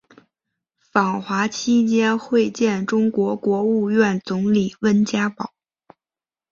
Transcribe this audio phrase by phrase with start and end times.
[0.79, 5.53] 访华期间会见中国国务院总理温家宝。